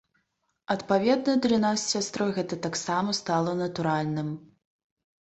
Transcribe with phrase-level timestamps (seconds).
[0.75, 4.37] Адпаведна, для нас з сястрой гэта таксама стала натуральным.